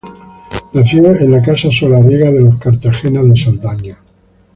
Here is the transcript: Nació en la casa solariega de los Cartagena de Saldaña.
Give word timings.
Nació 0.73 1.15
en 1.15 1.29
la 1.31 1.43
casa 1.43 1.69
solariega 1.69 2.31
de 2.31 2.41
los 2.41 2.57
Cartagena 2.57 3.21
de 3.21 3.35
Saldaña. 3.35 3.99